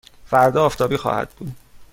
فردا 0.25 0.65
آفتابی 0.65 0.97
خواهد 0.97 1.29
بود. 1.29 1.55